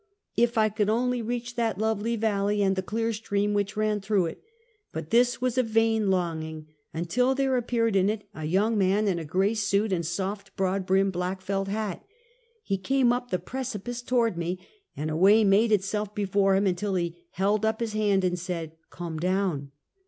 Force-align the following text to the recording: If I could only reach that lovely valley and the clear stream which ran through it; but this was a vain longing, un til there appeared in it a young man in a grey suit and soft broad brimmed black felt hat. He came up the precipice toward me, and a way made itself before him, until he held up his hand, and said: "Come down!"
If 0.35 0.57
I 0.57 0.69
could 0.69 0.89
only 0.89 1.21
reach 1.21 1.53
that 1.53 1.77
lovely 1.77 2.15
valley 2.15 2.63
and 2.63 2.75
the 2.75 2.81
clear 2.81 3.13
stream 3.13 3.53
which 3.53 3.77
ran 3.77 4.01
through 4.01 4.25
it; 4.25 4.41
but 4.91 5.11
this 5.11 5.39
was 5.39 5.59
a 5.59 5.61
vain 5.61 6.09
longing, 6.09 6.65
un 6.91 7.05
til 7.05 7.35
there 7.35 7.55
appeared 7.55 7.95
in 7.95 8.09
it 8.09 8.27
a 8.33 8.45
young 8.45 8.79
man 8.79 9.07
in 9.07 9.19
a 9.19 9.23
grey 9.25 9.53
suit 9.53 9.93
and 9.93 10.03
soft 10.03 10.55
broad 10.55 10.87
brimmed 10.87 11.13
black 11.13 11.39
felt 11.39 11.67
hat. 11.67 12.03
He 12.63 12.79
came 12.79 13.13
up 13.13 13.29
the 13.29 13.37
precipice 13.37 14.01
toward 14.01 14.39
me, 14.39 14.65
and 14.97 15.11
a 15.11 15.15
way 15.15 15.43
made 15.43 15.71
itself 15.71 16.15
before 16.15 16.55
him, 16.55 16.65
until 16.65 16.95
he 16.95 17.27
held 17.33 17.63
up 17.63 17.79
his 17.79 17.93
hand, 17.93 18.23
and 18.23 18.39
said: 18.39 18.71
"Come 18.89 19.19
down!" 19.19 19.69